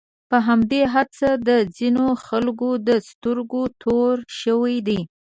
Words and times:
په 0.29 0.37
همدې 0.47 0.81
هڅو 0.93 1.29
د 1.47 1.49
ځینو 1.77 2.05
خلکو 2.25 2.69
د 2.87 2.89
سترګو 3.09 3.63
تور 3.81 4.15
شوی 4.41 4.75
دی. 4.87 4.99